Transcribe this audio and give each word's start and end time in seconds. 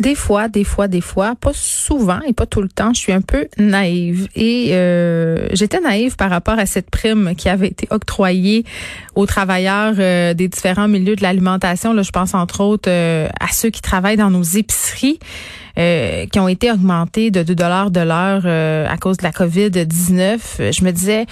Des 0.00 0.14
fois, 0.14 0.48
des 0.48 0.62
fois, 0.62 0.86
des 0.86 1.00
fois, 1.00 1.34
pas 1.34 1.50
souvent 1.52 2.20
et 2.20 2.32
pas 2.32 2.46
tout 2.46 2.62
le 2.62 2.68
temps, 2.68 2.94
je 2.94 3.00
suis 3.00 3.12
un 3.12 3.20
peu 3.20 3.48
naïve. 3.58 4.28
Et 4.36 4.68
euh, 4.70 5.48
j'étais 5.52 5.80
naïve 5.80 6.14
par 6.14 6.30
rapport 6.30 6.56
à 6.56 6.66
cette 6.66 6.88
prime 6.88 7.34
qui 7.36 7.48
avait 7.48 7.66
été 7.66 7.88
octroyée 7.90 8.64
aux 9.16 9.26
travailleurs 9.26 9.94
euh, 9.98 10.34
des 10.34 10.46
différents 10.46 10.86
milieux 10.86 11.16
de 11.16 11.22
l'alimentation. 11.22 11.92
Là, 11.92 12.02
je 12.02 12.12
pense 12.12 12.34
entre 12.34 12.60
autres 12.60 12.88
euh, 12.88 13.28
à 13.40 13.52
ceux 13.52 13.70
qui 13.70 13.82
travaillent 13.82 14.16
dans 14.16 14.30
nos 14.30 14.42
épiceries. 14.42 15.18
qui 16.32 16.40
ont 16.40 16.48
été 16.48 16.72
augmentés 16.72 17.30
de 17.30 17.42
2 17.44 17.54
dollars 17.54 17.90
de 17.90 18.00
l'heure 18.00 18.46
à 18.46 18.96
cause 18.98 19.16
de 19.16 19.22
la 19.22 19.30
COVID-19. 19.30 20.72
Je 20.72 20.84
me 20.84 20.90
disais, 20.90 21.26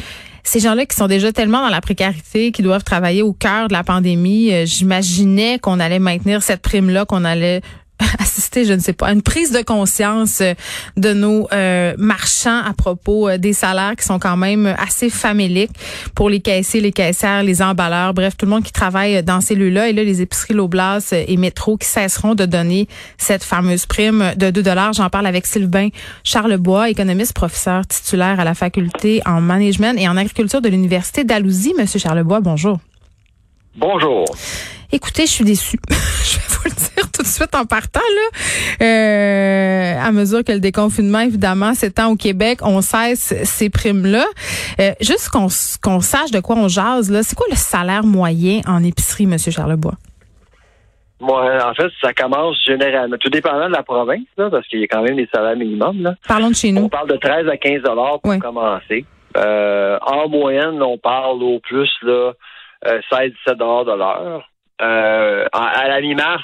ces 0.45 0.61
gens-là 0.61 0.87
qui 0.87 0.95
sont 0.95 1.09
déjà 1.09 1.33
tellement 1.33 1.63
dans 1.63 1.69
la 1.69 1.81
précarité, 1.81 2.53
qui 2.53 2.63
doivent 2.63 2.85
travailler 2.85 3.23
au 3.23 3.33
cœur 3.33 3.67
de 3.67 3.73
la 3.73 3.83
pandémie, 3.83 4.53
j'imaginais 4.65 5.59
qu'on 5.59 5.81
allait 5.81 5.99
maintenir 5.99 6.45
cette 6.45 6.63
prime-là, 6.63 7.05
qu'on 7.07 7.25
allait 7.25 7.61
assister, 8.19 8.65
je 8.65 8.73
ne 8.73 8.79
sais 8.79 8.93
pas, 8.93 9.07
à 9.07 9.13
une 9.13 9.23
prise 9.23 9.53
de 9.53 9.63
conscience 9.63 10.41
euh, 10.41 10.55
de 10.97 11.13
nos 11.13 11.49
euh, 11.53 11.95
marchands 11.99 12.63
à 12.65 12.73
propos 12.75 13.29
euh, 13.29 13.39
des 13.39 13.53
salaires 13.53 13.97
qui 13.97 14.05
sont 14.05 14.19
quand 14.19 14.37
même 14.37 14.75
assez 14.79 15.09
faméliques 15.11 15.73
pour 16.15 16.29
les 16.29 16.41
caissiers, 16.41 16.81
les 16.81 16.93
caissières, 16.93 17.43
les 17.43 17.63
emballeurs, 17.63 18.13
bref, 18.15 18.37
tout 18.37 18.47
le 18.47 18.51
monde 18.51 18.65
qui 18.65 18.73
travaille 18.73 19.23
dans 19.23 19.41
ces 19.41 19.55
lieux-là. 19.55 19.89
Et 19.89 19.93
là, 19.93 20.05
les 20.05 20.21
épiceries 20.21 20.55
Loblas 20.55 21.13
et 21.13 21.37
Métro 21.37 21.77
qui 21.77 21.89
cesseront 21.89 22.35
de 22.35 22.45
donner 22.45 22.89
cette 23.17 23.45
fameuse 23.45 23.87
prime 23.87 24.33
de 24.37 24.51
2 24.51 24.63
dollars. 24.63 24.93
J'en 24.93 25.09
parle 25.09 25.27
avec 25.27 25.47
Sylvain 25.47 25.89
Charlebois, 26.25 26.91
économiste, 26.91 27.33
professeur 27.33 27.87
titulaire 27.87 28.41
à 28.41 28.45
la 28.45 28.55
faculté 28.55 29.23
en 29.27 29.41
management 29.41 29.99
et 29.99 30.09
en 30.09 30.17
agriculture 30.17 30.61
de 30.61 30.69
l'Université 30.69 31.25
d'Alousie. 31.25 31.75
Monsieur 31.79 31.99
Charlebois, 31.99 32.41
bonjour. 32.41 32.79
Bonjour. 33.77 34.25
Écoutez, 34.93 35.27
je 35.27 35.33
suis 35.33 35.45
déçue. 35.45 35.79
vous 36.57 36.65
le 36.65 36.75
dire 36.75 37.11
tout 37.13 37.23
de 37.23 37.27
suite 37.27 37.55
en 37.55 37.65
partant 37.65 38.01
là. 38.01 38.87
Euh, 38.87 40.01
à 40.01 40.13
mesure 40.13 40.45
que 40.45 40.53
le 40.53 40.61
déconfinement 40.61 41.21
évidemment 41.21 41.75
s'étend 41.75 42.11
au 42.11 42.17
Québec, 42.17 42.59
on 42.63 42.81
cesse 42.81 43.35
ces 43.45 43.71
primes 43.71 44.07
là. 44.07 44.25
Euh, 44.81 44.93
juste 45.01 45.31
qu'on 45.31 46.01
sache 46.01 46.31
de 46.31 46.41
quoi 46.41 46.57
on 46.57 46.69
jase 46.69 47.11
là. 47.11 47.23
C'est 47.23 47.37
quoi 47.37 47.47
le 47.51 47.57
salaire 47.57 48.05
moyen 48.05 48.61
en 48.67 48.83
épicerie, 48.83 49.27
Monsieur 49.27 49.53
Charlebois? 49.53 49.95
Moi, 51.19 51.65
en 51.65 51.75
fait, 51.75 51.89
ça 52.03 52.13
commence 52.13 52.57
généralement, 52.67 53.17
tout 53.19 53.31
dépendant 53.31 53.69
de 53.69 53.73
la 53.73 53.83
province, 53.83 54.27
là, 54.37 54.51
parce 54.51 54.67
qu'il 54.69 54.81
y 54.81 54.85
a 54.85 54.87
quand 54.87 55.03
même 55.03 55.17
des 55.17 55.29
salaires 55.33 55.57
minimums. 55.57 56.03
Là. 56.03 56.15
Parlons 56.29 56.51
de 56.51 56.55
chez 56.55 56.73
nous. 56.73 56.83
On 56.83 56.89
parle 56.91 57.09
de 57.09 57.17
13 57.17 57.49
à 57.49 57.57
15 57.57 57.83
dollars 57.83 58.21
pour 58.21 58.39
commencer. 58.39 59.07
Euh, 59.37 59.99
en 60.03 60.29
moyenne, 60.29 60.83
on 60.83 60.99
parle 60.99 61.43
au 61.43 61.59
plus 61.61 61.91
là, 62.03 62.33
16-17 62.85 63.55
dollars 63.57 63.85
de 63.87 63.93
l'heure. 63.93 64.51
Euh, 64.83 65.47
à 65.53 65.89
la 65.89 66.01
mi-mars, 66.01 66.43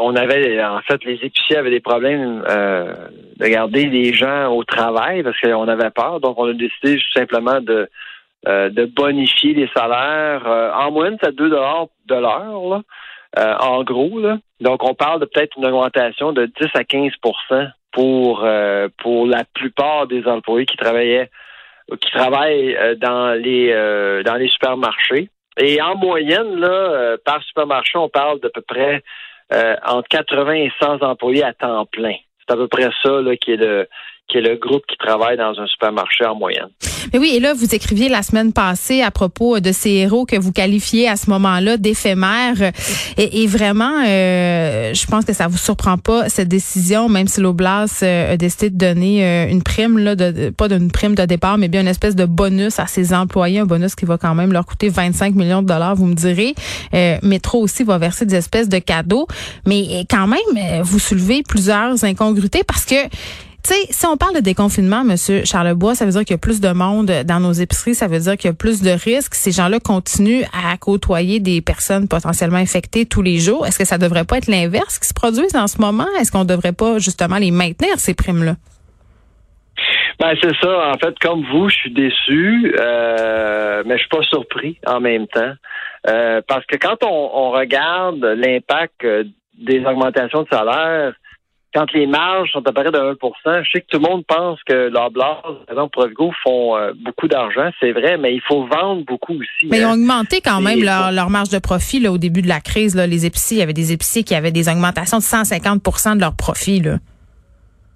on 0.00 0.16
avait, 0.16 0.62
en 0.62 0.80
fait, 0.80 1.04
les 1.04 1.18
épiciers 1.22 1.56
avaient 1.56 1.70
des 1.70 1.80
problèmes 1.80 2.44
euh, 2.48 2.94
de 3.36 3.46
garder 3.46 3.86
les 3.86 4.12
gens 4.12 4.52
au 4.52 4.64
travail 4.64 5.22
parce 5.22 5.38
qu'on 5.40 5.68
avait 5.68 5.90
peur. 5.90 6.20
Donc, 6.20 6.38
on 6.38 6.48
a 6.48 6.52
décidé 6.52 6.96
tout 6.96 7.12
simplement 7.18 7.60
de, 7.60 7.88
euh, 8.46 8.68
de 8.70 8.84
bonifier 8.84 9.54
les 9.54 9.68
salaires. 9.74 10.46
en 10.46 10.90
moyenne, 10.90 11.18
c'est 11.22 11.34
2 11.34 11.50
dollars 11.50 11.86
de 12.06 12.14
l'heure, 12.14 12.82
en 13.36 13.84
gros. 13.84 14.20
Donc, 14.60 14.84
on 14.84 14.94
parle 14.94 15.20
de 15.20 15.26
peut-être 15.26 15.56
une 15.56 15.66
augmentation 15.66 16.32
de 16.32 16.46
10 16.46 16.68
à 16.74 16.82
15% 16.82 17.70
pour 17.92 18.46
pour 18.98 19.26
la 19.26 19.44
plupart 19.54 20.06
des 20.06 20.26
employés 20.26 20.66
qui 20.66 20.76
travaillaient 20.76 21.30
qui 22.00 22.10
travaillent 22.10 22.76
dans 22.98 23.32
les 23.38 23.72
dans 24.24 24.34
les 24.34 24.48
supermarchés. 24.48 25.28
Et 25.58 25.80
en 25.82 25.96
moyenne, 25.96 26.56
là, 26.56 26.68
euh, 26.68 27.16
par 27.24 27.42
supermarché, 27.42 27.98
on 27.98 28.08
parle 28.08 28.40
d'à 28.40 28.50
peu 28.50 28.62
près 28.62 29.02
euh, 29.52 29.76
entre 29.86 30.08
80 30.08 30.52
et 30.54 30.72
100 30.80 31.02
employés 31.02 31.44
à 31.44 31.52
temps 31.52 31.84
plein. 31.86 32.14
C'est 32.40 32.54
à 32.54 32.56
peu 32.56 32.68
près 32.68 32.88
ça 33.02 33.20
là, 33.20 33.36
qui 33.36 33.52
est 33.52 33.56
le 33.56 33.86
qui 34.32 34.38
est 34.38 34.40
le 34.40 34.56
groupe 34.56 34.82
qui 34.88 34.96
travaille 34.96 35.36
dans 35.36 35.60
un 35.60 35.66
supermarché 35.66 36.24
en 36.24 36.34
moyenne. 36.34 36.68
Mais 37.12 37.18
oui, 37.18 37.32
et 37.34 37.40
là, 37.40 37.52
vous 37.52 37.74
écriviez 37.74 38.08
la 38.08 38.22
semaine 38.22 38.52
passée 38.54 39.02
à 39.02 39.10
propos 39.10 39.60
de 39.60 39.72
ces 39.72 39.90
héros 39.90 40.24
que 40.24 40.36
vous 40.36 40.52
qualifiez 40.52 41.06
à 41.06 41.16
ce 41.16 41.28
moment-là 41.30 41.76
d'éphémères. 41.76 42.72
Et, 43.18 43.46
vraiment, 43.46 44.02
euh, 44.06 44.94
je 44.94 45.06
pense 45.06 45.26
que 45.26 45.34
ça 45.34 45.48
vous 45.48 45.58
surprend 45.58 45.98
pas, 45.98 46.30
cette 46.30 46.48
décision, 46.48 47.10
même 47.10 47.28
si 47.28 47.42
l'Oblast 47.42 48.02
euh, 48.02 48.32
a 48.32 48.36
décidé 48.38 48.70
de 48.70 48.78
donner 48.78 49.24
euh, 49.24 49.50
une 49.50 49.62
prime, 49.62 49.98
là, 49.98 50.16
de, 50.16 50.48
pas 50.48 50.68
d'une 50.68 50.90
prime 50.90 51.14
de 51.14 51.24
départ, 51.26 51.58
mais 51.58 51.68
bien 51.68 51.82
une 51.82 51.88
espèce 51.88 52.16
de 52.16 52.24
bonus 52.24 52.78
à 52.78 52.86
ses 52.86 53.12
employés, 53.12 53.58
un 53.58 53.66
bonus 53.66 53.94
qui 53.94 54.06
va 54.06 54.16
quand 54.16 54.34
même 54.34 54.52
leur 54.52 54.64
coûter 54.64 54.88
25 54.88 55.34
millions 55.34 55.60
de 55.60 55.68
dollars, 55.68 55.94
vous 55.94 56.06
me 56.06 56.14
direz. 56.14 56.54
Euh, 56.94 57.18
Métro 57.22 57.60
aussi 57.60 57.84
va 57.84 57.98
verser 57.98 58.24
des 58.24 58.36
espèces 58.36 58.70
de 58.70 58.78
cadeaux. 58.78 59.26
Mais 59.66 60.06
quand 60.08 60.26
même, 60.26 60.82
vous 60.82 60.98
soulevez 60.98 61.42
plusieurs 61.42 62.04
incongruités 62.04 62.62
parce 62.64 62.86
que 62.86 62.94
tu 63.64 63.74
sais, 63.74 63.86
si 63.90 64.06
on 64.06 64.16
parle 64.16 64.34
de 64.34 64.40
déconfinement, 64.40 65.04
Monsieur 65.04 65.44
Charlebois, 65.44 65.94
ça 65.94 66.04
veut 66.04 66.10
dire 66.10 66.20
qu'il 66.22 66.32
y 66.32 66.34
a 66.34 66.38
plus 66.38 66.60
de 66.60 66.72
monde 66.72 67.06
dans 67.24 67.38
nos 67.38 67.52
épiceries, 67.52 67.94
ça 67.94 68.08
veut 68.08 68.18
dire 68.18 68.36
qu'il 68.36 68.48
y 68.48 68.52
a 68.52 68.56
plus 68.56 68.82
de 68.82 68.90
risques. 68.90 69.34
Ces 69.34 69.52
gens-là 69.52 69.78
continuent 69.78 70.42
à 70.52 70.76
côtoyer 70.76 71.38
des 71.38 71.60
personnes 71.60 72.08
potentiellement 72.08 72.58
infectées 72.58 73.06
tous 73.06 73.22
les 73.22 73.38
jours. 73.38 73.64
Est-ce 73.64 73.78
que 73.78 73.84
ça 73.84 73.98
devrait 73.98 74.24
pas 74.24 74.38
être 74.38 74.48
l'inverse 74.48 74.98
qui 74.98 75.06
se 75.06 75.14
produit 75.14 75.46
en 75.54 75.68
ce 75.68 75.80
moment? 75.80 76.06
Est-ce 76.20 76.32
qu'on 76.32 76.44
devrait 76.44 76.72
pas 76.72 76.98
justement 76.98 77.36
les 77.36 77.52
maintenir, 77.52 77.98
ces 77.98 78.14
primes-là? 78.14 78.56
Ben 80.18 80.34
c'est 80.40 80.54
ça. 80.60 80.90
En 80.90 80.98
fait, 80.98 81.18
comme 81.20 81.44
vous, 81.52 81.68
je 81.68 81.74
suis 81.74 81.92
déçu, 81.92 82.74
euh, 82.78 83.82
mais 83.86 83.94
je 83.94 84.00
suis 84.00 84.08
pas 84.08 84.22
surpris 84.22 84.78
en 84.86 85.00
même 85.00 85.26
temps. 85.28 85.52
Euh, 86.08 86.40
parce 86.46 86.66
que 86.66 86.76
quand 86.76 87.02
on, 87.04 87.30
on 87.32 87.50
regarde 87.50 88.24
l'impact 88.24 89.04
euh, 89.04 89.24
des 89.58 89.84
augmentations 89.84 90.42
de 90.42 90.48
salaire, 90.48 91.14
quand 91.74 91.90
les 91.92 92.06
marges 92.06 92.52
sont 92.52 92.58
à 92.60 92.72
peu 92.72 92.72
près 92.72 92.90
de 92.90 92.98
1% 92.98 93.64
je 93.64 93.70
sais 93.70 93.80
que 93.80 93.86
tout 93.86 93.98
le 93.98 94.08
monde 94.08 94.24
pense 94.26 94.58
que 94.64 94.90
blagues, 94.90 95.42
par 95.42 95.70
exemple, 95.70 95.90
Provigo, 95.90 96.32
font 96.42 96.76
euh, 96.76 96.92
beaucoup 96.94 97.28
d'argent, 97.28 97.70
c'est 97.80 97.92
vrai, 97.92 98.18
mais 98.18 98.34
il 98.34 98.40
faut 98.42 98.66
vendre 98.66 99.04
beaucoup 99.04 99.34
aussi. 99.34 99.70
Mais 99.70 99.78
ils 99.78 99.84
ont 99.84 99.90
hein. 99.90 99.94
augmenté 99.94 100.40
quand 100.40 100.60
même 100.60 100.82
leur, 100.82 101.12
leur, 101.12 101.30
marge 101.30 101.48
de 101.48 101.58
profit 101.58 102.00
là, 102.00 102.12
au 102.12 102.18
début 102.18 102.42
de 102.42 102.48
la 102.48 102.60
crise. 102.60 102.94
Là, 102.94 103.06
les 103.06 103.26
épiciers, 103.26 103.58
il 103.58 103.60
y 103.60 103.62
avait 103.62 103.72
des 103.72 103.92
épiciers 103.92 104.22
qui 104.22 104.34
avaient 104.34 104.52
des 104.52 104.68
augmentations 104.68 105.18
de 105.18 105.22
150% 105.22 106.16
de 106.16 106.20
leur 106.20 106.36
profit. 106.36 106.80
Là. 106.80 106.96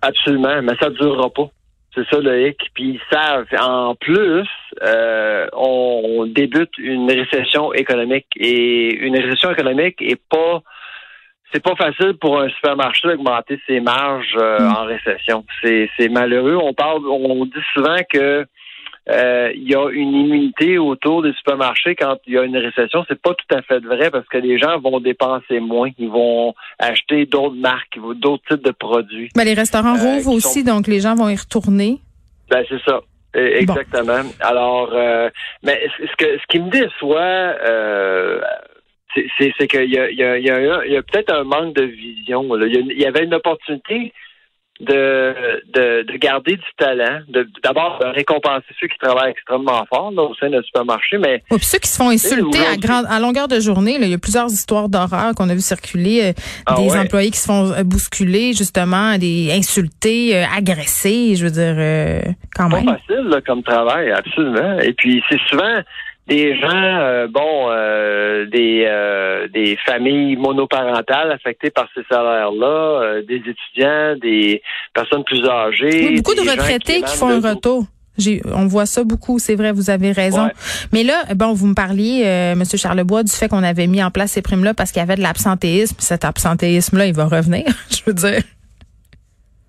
Absolument, 0.03 0.63
mais 0.63 0.75
ça 0.81 0.89
ne 0.89 0.95
durera 0.95 1.31
pas. 1.31 1.49
C'est 1.95 2.07
ça 2.11 2.21
le 2.21 2.49
hic. 2.49 2.59
Puis 2.75 2.99
ils 2.99 3.01
savent. 3.11 3.47
En 3.59 3.95
plus, 3.95 4.47
euh, 4.83 5.47
on 5.55 6.27
débute 6.27 6.77
une 6.79 7.11
récession 7.11 7.73
économique 7.73 8.27
et 8.37 8.95
une 8.95 9.17
récession 9.17 9.51
économique 9.51 9.97
est 10.01 10.21
pas 10.29 10.63
c'est 11.53 11.63
pas 11.63 11.77
facile 11.77 12.15
pour 12.21 12.41
un 12.41 12.49
supermarché 12.49 13.09
d'augmenter 13.09 13.59
ses 13.67 13.81
marges 13.81 14.37
euh, 14.37 14.61
mm. 14.61 14.73
en 14.73 14.85
récession. 14.85 15.45
C'est, 15.63 16.09
malheureux. 16.11 16.57
On 16.57 16.75
parle, 16.75 17.07
on 17.07 17.45
dit 17.45 17.53
souvent 17.75 17.97
que 18.13 18.47
euh, 19.09 19.53
il 19.55 19.71
y 19.71 19.75
a 19.75 19.89
une 19.91 20.13
immunité 20.13 20.79
autour 20.79 21.23
des 21.23 21.33
supermarchés 21.35 21.95
quand 21.95 22.17
il 22.27 22.35
y 22.35 22.39
a 22.39 22.43
une 22.43 22.57
récession. 22.57 23.05
C'est 23.09 23.21
pas 23.21 23.35
tout 23.35 23.55
à 23.55 23.63
fait 23.63 23.79
vrai 23.79 24.11
parce 24.11 24.27
que 24.27 24.39
les 24.39 24.59
gens 24.59 24.79
vont 24.81 24.99
dépenser 25.01 25.61
moins. 25.61 25.91
Ils 25.99 26.11
vont 26.11 26.55
acheter 26.79 27.27
d'autres 27.27 27.55
marques, 27.55 27.99
d'autres 28.17 28.43
types 28.49 28.65
de 28.65 28.73
produits. 28.73 29.31
Mais 29.37 29.45
les 29.45 29.55
restaurants 29.55 29.97
euh, 29.97 30.03
rouvrent 30.03 30.33
aussi, 30.33 30.65
donc 30.65 30.89
les 30.89 31.01
gens 31.01 31.15
vont 31.15 31.29
y 31.29 31.37
retourner. 31.37 31.99
Ben 32.51 32.65
c'est 32.69 32.83
ça. 32.85 33.01
E, 33.37 33.61
exactement. 33.61 34.23
Alors, 34.41 34.91
mais 35.63 35.89
ce 35.99 36.17
que 36.17 36.39
ce 36.39 36.47
qui 36.49 36.59
me 36.59 36.71
déçoit 36.71 37.55
c'est 39.39 39.67
qu'il 39.69 39.91
y 39.91 39.99
a, 39.99 40.11
y 40.11 40.23
a, 40.23 40.39
y 40.39 40.51
a, 40.51 40.87
y 40.87 40.97
a 40.97 41.03
peut-être 41.03 41.33
un 41.33 41.45
manque 41.45 41.75
de 41.75 41.85
vision. 41.85 42.45
Il, 42.67 42.99
y 42.99 43.07
avait 43.07 43.25
une 43.25 43.35
opportunité 43.35 44.13
de, 44.81 45.35
de, 45.73 46.03
de 46.03 46.17
garder 46.19 46.57
du 46.57 46.71
talent, 46.77 47.21
d'abord 47.63 47.99
de, 48.01 48.09
récompenser 48.09 48.67
ceux 48.79 48.89
qui 48.89 48.99
travaillent 48.99 49.31
extrêmement 49.31 49.85
fort 49.87 50.11
là, 50.13 50.23
au 50.23 50.35
sein 50.35 50.51
d'un 50.51 50.63
supermarché, 50.63 51.19
mais 51.19 51.43
puis 51.49 51.65
ceux 51.65 51.79
qui 51.79 51.89
se 51.89 51.97
font 51.97 52.11
insulter 52.11 52.59
à 52.87 53.21
longueur 53.21 53.49
de 53.49 53.59
journée, 53.59 53.99
là, 53.99 54.05
il 54.05 54.11
y 54.11 54.15
a 54.15 54.19
plusieurs 54.19 54.53
histoires 54.53 54.89
d'horreur 54.89 55.35
qu'on 55.35 55.49
a 55.49 55.55
vu 55.55 55.61
circuler, 55.61 56.27
euh, 56.27 56.33
ah 56.67 56.75
des 56.77 56.95
employés 56.97 57.31
qui 57.31 57.39
se 57.39 57.47
font 57.47 57.73
euh, 57.73 57.85
bousculer 57.85 58.53
justement, 58.53 59.17
des 59.17 59.51
insultés, 59.53 60.37
euh, 60.37 60.45
agressés, 60.55 61.37
je 61.37 61.47
veux 61.47 61.53
dire 61.53 62.35
quand 62.55 62.69
même. 62.69 62.85
Pas 62.85 62.99
facile 62.99 63.29
là, 63.29 63.41
comme 63.41 63.63
travail, 63.63 64.11
absolument. 64.11 64.79
Et 64.81 64.93
puis 64.93 65.23
c'est 65.31 65.41
souvent 65.49 65.81
des 66.27 66.59
gens, 66.59 66.69
euh, 66.73 67.29
bon, 67.29 67.69
euh, 67.71 68.47
des, 68.47 68.85
euh, 68.87 69.47
des 69.49 69.77
familles 69.87 70.37
monoparentales 70.37 71.31
affectées 71.31 71.71
par 71.71 71.89
ces 71.95 72.03
salaires-là, 72.11 73.23
des 73.23 73.37
étudiants, 73.37 74.17
des 74.21 74.61
personnes 74.93 75.23
plus 75.25 75.45
âgées. 75.47 76.17
beaucoup 76.17 76.35
de 76.35 76.41
retraités 76.41 77.03
qui, 77.03 77.17
font 77.17 77.29
un 77.29 77.41
retour. 77.41 77.85
on 78.53 78.67
voit 78.67 78.87
ça 78.87 79.05
beaucoup, 79.05 79.39
c'est 79.39 79.55
vrai, 79.55 79.71
vous 79.71 79.89
avez 79.89 80.11
raison. 80.11 80.49
Mais 80.93 81.05
là, 81.05 81.23
bon, 81.37 81.53
vous 81.53 81.69
me 81.69 81.75
parliez, 81.75 82.23
euh, 82.25 82.57
Monsieur 82.57 82.79
Charlebois, 82.79 83.23
du 83.23 83.33
fait 83.33 83.49
qu'on 83.49 83.63
avait 83.63 83.87
mis 83.87 84.03
en 84.03 84.11
place 84.11 84.33
ces 84.33 84.43
primes-là 84.43 84.75
parce 84.75 84.91
qu'il 84.91 85.01
y 85.01 85.05
avait 85.05 85.17
de 85.17 85.23
l'absentéisme. 85.23 85.97
Cet 86.01 86.25
absentéisme-là, 86.25 87.07
il 87.07 87.15
va 87.15 87.27
revenir, 87.27 87.67
je 87.91 88.03
veux 88.05 88.15
dire. 88.15 88.43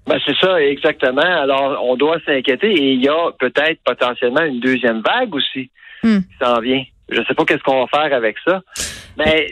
Ben 0.08 0.18
c'est 0.26 0.38
ça, 0.38 0.60
exactement. 0.62 1.22
Alors, 1.22 1.84
on 1.84 1.98
doit 1.98 2.18
s'inquiéter 2.26 2.72
et 2.72 2.94
il 2.94 3.04
y 3.04 3.10
a 3.10 3.32
peut-être 3.38 3.80
potentiellement 3.84 4.42
une 4.42 4.62
deuxième 4.62 5.02
vague 5.02 5.36
aussi 5.36 5.70
hmm. 6.08 6.22
qui 6.22 6.46
s'en 6.46 6.60
vient. 6.60 6.84
Je 7.10 7.20
ne 7.20 7.26
sais 7.26 7.34
pas 7.34 7.46
qu'est-ce 7.46 7.64
qu'on 7.64 7.86
va 7.86 7.88
faire 7.88 8.14
avec 8.14 8.38
ça. 8.46 8.62
Mais 9.18 9.48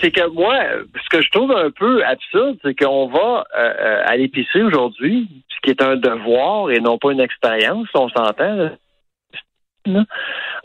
c'est 0.00 0.10
que 0.10 0.28
moi, 0.28 0.54
ce 1.02 1.08
que 1.08 1.22
je 1.22 1.30
trouve 1.30 1.50
un 1.52 1.70
peu 1.70 2.04
absurde, 2.04 2.56
c'est 2.62 2.78
qu'on 2.78 3.08
va 3.08 3.44
euh, 3.56 3.74
euh, 3.80 4.02
à 4.06 4.16
l'épicerie 4.16 4.62
aujourd'hui, 4.62 5.28
ce 5.48 5.56
qui 5.62 5.70
est 5.70 5.82
un 5.82 5.96
devoir 5.96 6.70
et 6.70 6.80
non 6.80 6.98
pas 6.98 7.12
une 7.12 7.20
expérience, 7.20 7.88
on 7.94 8.08
s'entend. 8.10 8.70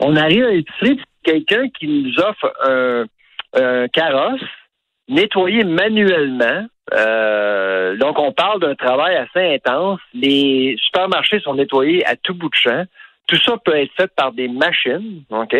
On 0.00 0.16
arrive 0.16 0.44
à 0.44 0.50
l'épicerie, 0.50 1.00
quelqu'un 1.24 1.68
qui 1.70 1.88
nous 1.88 2.20
offre 2.20 2.52
un, 2.64 3.04
un 3.54 3.88
carrosse 3.88 4.40
nettoyé 5.08 5.64
manuellement. 5.64 6.66
Euh, 6.92 7.96
donc, 7.96 8.18
on 8.18 8.32
parle 8.32 8.60
d'un 8.60 8.74
travail 8.74 9.16
assez 9.16 9.54
intense. 9.54 10.00
Les 10.12 10.76
supermarchés 10.78 11.40
sont 11.40 11.54
nettoyés 11.54 12.04
à 12.06 12.16
tout 12.16 12.34
bout 12.34 12.48
de 12.48 12.54
champ. 12.54 12.84
Tout 13.26 13.38
ça 13.44 13.56
peut 13.64 13.76
être 13.76 13.92
fait 13.96 14.10
par 14.14 14.32
des 14.32 14.48
machines, 14.48 15.22
OK? 15.30 15.56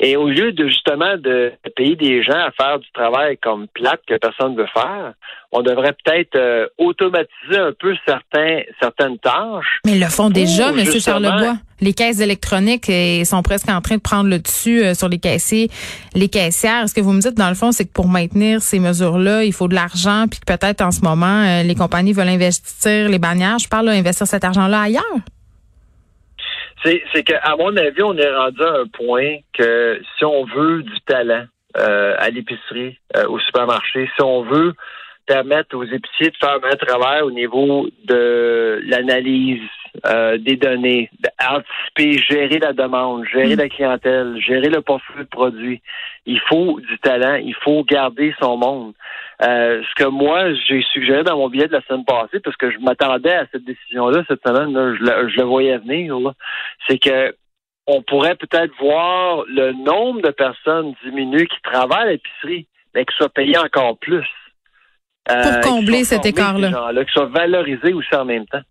Et 0.00 0.16
au 0.16 0.28
lieu 0.28 0.52
de 0.52 0.66
justement 0.66 1.16
de 1.16 1.52
payer 1.76 1.96
des 1.96 2.22
gens 2.22 2.38
à 2.38 2.50
faire 2.50 2.78
du 2.78 2.90
travail 2.92 3.38
comme 3.38 3.68
plate 3.68 4.00
que 4.06 4.16
personne 4.16 4.54
ne 4.54 4.58
veut 4.58 4.68
faire, 4.72 5.14
on 5.52 5.62
devrait 5.62 5.94
peut-être 6.04 6.34
euh, 6.36 6.66
automatiser 6.78 7.58
un 7.58 7.72
peu 7.78 7.94
certains, 8.06 8.62
certaines 8.80 9.18
tâches. 9.18 9.80
Mais 9.84 9.92
ils 9.92 10.00
le 10.00 10.06
font 10.06 10.30
déjà, 10.30 10.70
M. 10.70 10.84
Charlebois. 10.98 11.56
Les 11.80 11.94
caisses 11.94 12.20
électroniques 12.20 12.88
eh, 12.88 13.24
sont 13.24 13.42
presque 13.42 13.68
en 13.68 13.80
train 13.80 13.96
de 13.96 14.00
prendre 14.00 14.30
le 14.30 14.38
dessus 14.38 14.82
euh, 14.82 14.94
sur 14.94 15.08
les 15.08 15.18
caissiers, 15.18 15.68
les 16.14 16.28
caissières. 16.28 16.88
Ce 16.88 16.94
que 16.94 17.00
vous 17.00 17.12
me 17.12 17.20
dites, 17.20 17.34
dans 17.34 17.48
le 17.48 17.54
fond, 17.54 17.72
c'est 17.72 17.84
que 17.84 17.92
pour 17.92 18.08
maintenir 18.08 18.62
ces 18.62 18.78
mesures-là, 18.78 19.44
il 19.44 19.52
faut 19.52 19.68
de 19.68 19.74
l'argent, 19.74 20.26
puis 20.30 20.40
que 20.40 20.52
peut-être 20.52 20.80
en 20.80 20.90
ce 20.90 21.00
moment, 21.00 21.42
euh, 21.44 21.62
les 21.62 21.74
compagnies 21.74 22.12
veulent 22.12 22.28
investir 22.28 23.08
les 23.08 23.18
bannières. 23.18 23.58
Je 23.58 23.68
parle 23.68 23.86
d'investir 23.86 24.26
cet 24.26 24.44
argent-là 24.44 24.80
ailleurs. 24.80 25.02
C'est 26.84 27.22
qu'à 27.22 27.56
mon 27.58 27.76
avis, 27.76 28.02
on 28.02 28.16
est 28.16 28.34
rendu 28.34 28.62
à 28.62 28.80
un 28.80 28.86
point 28.86 29.36
que 29.52 30.00
si 30.16 30.24
on 30.24 30.44
veut 30.44 30.82
du 30.82 31.00
talent 31.06 31.44
euh, 31.78 32.14
à 32.18 32.30
l'épicerie, 32.30 32.98
euh, 33.16 33.26
au 33.28 33.38
supermarché, 33.38 34.10
si 34.16 34.22
on 34.22 34.42
veut 34.42 34.74
permettre 35.26 35.76
aux 35.76 35.84
épiciers 35.84 36.30
de 36.30 36.36
faire 36.36 36.58
un 36.62 36.76
travail 36.76 37.22
au 37.22 37.30
niveau 37.30 37.88
de 38.04 38.80
l'analyse 38.84 39.62
euh, 40.06 40.38
des 40.38 40.56
données, 40.56 41.10
anticiper, 41.40 42.18
gérer 42.18 42.58
la 42.58 42.72
demande, 42.72 43.24
gérer 43.32 43.54
mm. 43.54 43.58
la 43.58 43.68
clientèle, 43.68 44.40
gérer 44.40 44.68
le 44.68 44.80
portefeuille 44.80 45.24
de 45.24 45.28
produits. 45.28 45.82
Il 46.26 46.40
faut 46.40 46.80
du 46.80 46.98
talent, 46.98 47.34
il 47.34 47.54
faut 47.54 47.84
garder 47.84 48.34
son 48.40 48.56
monde. 48.56 48.94
Euh, 49.40 49.82
ce 49.82 50.02
que 50.02 50.08
moi, 50.08 50.52
j'ai 50.68 50.82
suggéré 50.92 51.24
dans 51.24 51.36
mon 51.36 51.48
billet 51.48 51.66
de 51.66 51.72
la 51.72 51.82
semaine 51.82 52.04
passée, 52.04 52.40
parce 52.40 52.56
que 52.56 52.70
je 52.70 52.78
m'attendais 52.78 53.32
à 53.32 53.46
cette 53.50 53.64
décision-là 53.64 54.22
cette 54.28 54.46
semaine, 54.46 54.72
je, 54.72 55.38
le, 55.38 55.42
voyais 55.44 55.78
venir, 55.78 56.16
c'est 56.86 56.98
que 56.98 57.34
on 57.86 58.02
pourrait 58.02 58.36
peut-être 58.36 58.72
voir 58.78 59.44
le 59.48 59.72
nombre 59.72 60.22
de 60.22 60.30
personnes 60.30 60.94
diminuer 61.04 61.46
qui 61.46 61.60
travaillent 61.62 62.08
à 62.08 62.12
l'épicerie, 62.12 62.68
mais 62.94 63.04
qui 63.04 63.16
soient 63.16 63.28
payées 63.28 63.58
encore 63.58 63.98
plus. 63.98 64.26
Euh, 65.30 65.60
Pour 65.60 65.72
combler 65.72 66.04
cet 66.04 66.26
écart-là. 66.26 66.92
Qui 67.04 67.12
soient 67.12 67.26
valorisés 67.26 67.92
aussi 67.92 68.14
en 68.14 68.24
même 68.24 68.46
temps. 68.46 68.62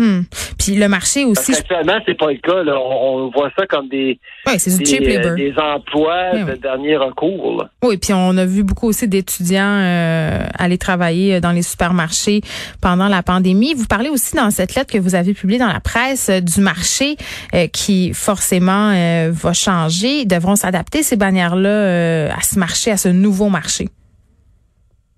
Hmm. 0.00 0.22
Puis 0.58 0.76
le 0.76 0.88
marché 0.88 1.24
aussi. 1.24 1.54
actuellement, 1.54 1.98
c'est 2.06 2.16
pas 2.16 2.32
le 2.32 2.38
cas. 2.38 2.64
On, 2.74 3.30
voit 3.30 3.50
ça 3.56 3.66
comme 3.66 3.88
des, 3.88 4.18
des, 4.46 5.54
emplois 5.56 6.32
de 6.32 6.54
dernier 6.56 6.96
recours. 6.96 7.66
Oui, 7.82 7.98
puis 7.98 8.12
on 8.12 8.36
a 8.36 8.44
vu 8.44 8.62
beaucoup 8.64 8.88
aussi 8.88 9.06
d'étudiants 9.06 9.78
euh, 9.80 10.44
aller 10.58 10.78
travailler 10.78 11.40
dans 11.40 11.52
les 11.52 11.62
supermarchés 11.62 12.40
pendant 12.80 13.08
la 13.08 13.22
pandémie. 13.22 13.74
Vous 13.74 13.86
parlez 13.86 14.08
aussi 14.08 14.34
dans 14.34 14.50
cette 14.50 14.74
lettre 14.74 14.92
que 14.92 14.98
vous 14.98 15.14
avez 15.14 15.34
publiée 15.34 15.58
dans 15.58 15.72
la 15.72 15.80
presse 15.80 16.30
euh, 16.30 16.40
du 16.40 16.60
marché 16.60 17.16
euh, 17.54 17.66
qui 17.68 18.12
forcément 18.14 18.92
va 19.30 19.52
changer. 19.52 20.24
Devront 20.24 20.56
s'adapter 20.56 21.02
ces 21.02 21.16
bannières-là 21.16 22.32
à 22.34 22.40
ce 22.42 22.58
marché, 22.58 22.90
à 22.90 22.96
ce 22.96 23.08
nouveau 23.08 23.48
marché. 23.48 23.88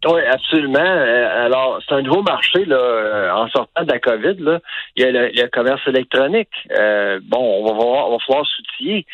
Oui, 0.07 0.21
absolument. 0.31 0.81
Euh, 0.81 1.47
alors, 1.47 1.81
c'est 1.87 1.95
un 1.95 2.03
nouveau 2.03 2.23
marché 2.23 2.65
là, 2.67 2.77
euh, 2.77 3.31
en 3.31 3.49
sortant 3.49 3.85
de 3.85 3.91
la 3.91 3.99
COVID. 3.99 4.37
Là, 4.39 4.61
il 4.97 5.03
y 5.03 5.07
a 5.07 5.11
le, 5.13 5.49
commerce 5.49 5.81
électronique. 5.87 6.51
Euh, 6.79 7.21
bon, 7.23 7.39
on 7.39 7.67
va, 7.67 7.73
voir, 7.73 8.09
on 8.09 8.13
va 8.13 8.19
falloir 8.27 8.47
s'outiller. 8.47 9.07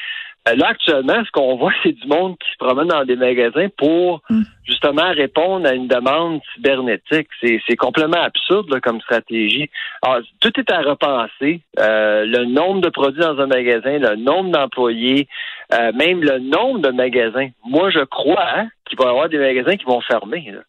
Là, 0.47 0.69
actuellement, 0.69 1.23
ce 1.25 1.31
qu'on 1.31 1.57
voit, 1.57 1.73
c'est 1.85 1.93
du 1.93 2.09
monde 2.09 2.37
qui 2.39 2.51
se 2.51 2.57
promène 2.59 2.89
dans 2.89 3.05
des 3.05 3.15
magasins 3.15 3.69
pour 3.77 4.23
mm. 4.31 4.43
justement 4.65 5.13
répondre 5.13 5.69
à 5.69 5.75
une 5.75 5.87
demande 5.87 6.41
cybernétique. 6.55 7.29
C'est 7.41 7.77
complètement 7.77 8.23
absurde 8.23 8.81
comme 8.81 9.01
stratégie. 9.01 9.71
Alors, 10.03 10.23
tout 10.41 10.53
est 10.59 10.73
à 10.73 10.81
repenser. 10.81 11.61
le 11.77 12.45
nombre 12.47 12.81
de 12.81 12.89
produits 12.89 13.21
dans 13.21 13.39
un 13.39 13.47
magasin, 13.47 13.99
le 13.99 14.17
nombre 14.17 14.51
d'employés, 14.51 15.29
même 15.71 16.23
le 16.23 16.41
nombre 16.41 16.81
de 16.81 16.91
magasins. 16.91 17.51
Moi, 17.65 17.91
je 17.91 18.01
crois 18.01 18.49
hein, 18.57 18.69
qu'il 18.87 18.99
va 18.99 19.05
y 19.05 19.09
avoir 19.09 19.29
des 19.29 19.39
magasins 19.39 19.77
qui 19.77 19.85
vont 19.85 20.01
fermer. 20.01 20.51
Là. 20.51 20.63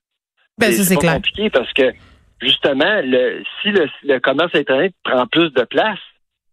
Ben, 0.61 0.71
c'est 0.71 0.95
compliqué 0.95 1.49
parce 1.49 1.71
que 1.73 1.93
justement, 2.41 3.01
le, 3.03 3.43
si 3.61 3.69
le, 3.71 4.19
commerce 4.19 4.53
électronique 4.53 4.95
prend 5.03 5.27
plus 5.27 5.51
de 5.51 5.63
place, 5.63 5.99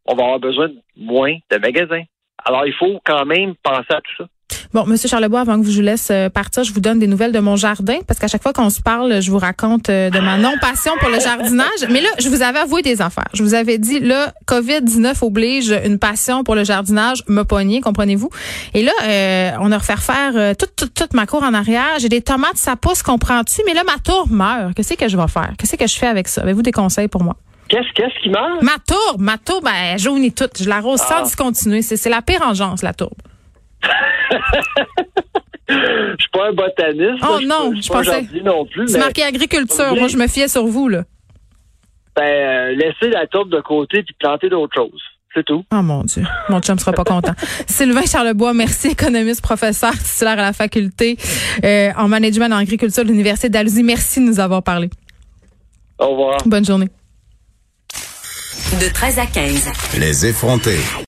on 0.07 0.15
va 0.15 0.25
avoir 0.25 0.41
besoin 0.41 0.69
de 0.69 0.79
moins 0.97 1.37
de 1.51 1.57
magasins. 1.59 2.03
Alors, 2.45 2.67
il 2.67 2.73
faut 2.73 3.01
quand 3.05 3.25
même 3.27 3.55
penser 3.63 3.91
à 3.91 4.01
tout 4.01 4.17
ça. 4.19 4.29
Bon, 4.75 4.85
Monsieur 4.85 5.09
Charlebois, 5.09 5.41
avant 5.41 5.59
que 5.59 5.67
je 5.67 5.77
vous 5.77 5.81
laisse 5.81 6.09
euh, 6.11 6.29
partir, 6.29 6.63
je 6.63 6.75
vous 6.75 6.81
donne 6.81 6.99
des 6.99 7.07
nouvelles 7.07 7.33
de 7.33 7.39
mon 7.39 7.57
jardin 7.57 7.97
parce 8.07 8.21
qu'à 8.21 8.29
chaque 8.29 8.43
fois 8.43 8.53
qu'on 8.53 8.69
se 8.69 8.83
parle, 8.83 9.23
je 9.23 9.31
vous 9.31 9.39
raconte 9.39 9.89
euh, 9.89 10.11
de 10.11 10.21
ma 10.21 10.37
non-passion 10.37 10.93
pour 11.01 11.09
le 11.09 11.19
jardinage. 11.19 11.87
Mais 11.89 12.03
là, 12.03 12.11
je 12.19 12.29
vous 12.29 12.43
avais 12.43 12.59
avoué 12.59 12.83
des 12.83 13.01
affaires. 13.01 13.29
Je 13.33 13.43
vous 13.43 13.55
avais 13.55 13.79
dit, 13.79 13.99
là, 13.99 14.35
COVID-19 14.47 15.25
oblige 15.25 15.75
une 15.85 15.99
passion 15.99 16.45
pour 16.45 16.55
le 16.55 16.65
jardinage, 16.65 17.23
me 17.29 17.45
pogner, 17.45 17.81
comprenez-vous? 17.81 18.29
Et 18.75 18.83
là, 18.83 18.93
euh, 19.05 19.53
on 19.61 19.73
a 19.73 19.79
refait 19.79 19.97
faire 19.97 20.55
toute, 20.55 20.77
toute, 20.77 20.93
toute 20.93 21.15
ma 21.15 21.25
cour 21.25 21.43
en 21.43 21.55
arrière. 21.55 21.99
J'ai 21.99 22.11
des 22.11 22.21
tomates, 22.21 22.57
ça 22.59 22.77
pousse, 22.77 23.03
comprends-tu? 23.03 23.63
Mais 23.65 23.73
là, 23.73 23.85
ma 23.85 23.97
tour 24.05 24.29
meurt. 24.29 24.75
Qu'est-ce 24.75 24.95
que 24.95 25.09
je 25.09 25.17
vais 25.17 25.29
faire? 25.29 25.53
Qu'est-ce 25.59 25.77
que 25.77 25.87
je 25.87 25.97
fais 25.97 26.09
avec 26.09 26.29
ça? 26.29 26.43
Avez-vous 26.43 26.63
des 26.63 26.73
conseils 26.73 27.09
pour 27.09 27.25
moi? 27.25 27.37
Qu'est-ce, 27.69 27.91
qu'est-ce 27.95 28.23
qui 28.23 28.29
meurt? 28.29 28.63
Ma 28.63 28.77
tourbe, 28.87 29.21
ma 29.21 29.39
tourbe, 29.39 29.65
ben, 29.65 29.99
jaunit 29.99 30.33
toute. 30.33 30.63
Je 30.63 30.69
l'arrose 30.69 31.01
sans 31.01 31.21
ah. 31.21 31.23
discontinuer. 31.23 31.81
C'est, 31.81 31.97
c'est 31.97 32.11
la 32.11 32.21
pire 32.21 32.43
engeance, 32.43 32.83
la 32.83 32.93
tourbe. 32.93 33.17
Je 35.69 36.17
suis 36.19 36.31
pas 36.33 36.49
un 36.49 36.53
botaniste. 36.53 37.23
Oh 37.23 37.39
non, 37.45 37.73
je, 37.81 37.89
pensais. 37.89 38.27
non 38.45 38.65
plus. 38.67 38.89
C'est 38.89 38.99
marqué 38.99 39.23
agriculture. 39.23 39.95
Moi, 39.97 40.09
je 40.09 40.17
me 40.17 40.27
fiais 40.27 40.49
sur 40.49 40.67
vous, 40.67 40.89
là. 40.89 41.05
Ben, 42.17 42.25
euh, 42.25 42.75
laissez 42.75 43.11
la 43.11 43.27
tourbe 43.27 43.51
de 43.51 43.61
côté 43.61 44.03
puis 44.03 44.15
planter 44.19 44.49
d'autres 44.49 44.75
choses. 44.75 45.03
C'est 45.35 45.45
tout. 45.45 45.65
Oh 45.73 45.83
mon 45.83 46.03
Dieu. 46.03 46.25
Mon 46.49 46.61
chum 46.61 46.79
sera 46.79 46.93
pas 46.93 47.05
content. 47.05 47.35
Sylvain 47.67 48.07
Charlebois, 48.07 48.55
merci, 48.55 48.89
économiste, 48.89 49.43
professeur 49.43 49.93
titulaire 49.93 50.39
à 50.39 50.43
la 50.43 50.53
faculté 50.53 51.17
euh, 51.65 51.93
en 51.97 52.09
management 52.09 52.53
en 52.53 52.59
agriculture 52.59 53.05
de 53.05 53.11
l'Université 53.11 53.49
d'Alousie. 53.49 53.83
Merci 53.85 54.21
de 54.21 54.25
nous 54.25 54.41
avoir 54.41 54.63
parlé. 54.63 54.91
Au 55.99 56.09
revoir. 56.09 56.39
Bonne 56.47 56.65
journée. 56.65 56.89
De 58.81 58.93
13 58.93 59.19
à 59.19 59.27
15. 59.27 59.69
Les 59.99 60.27
effrontés. 60.27 61.05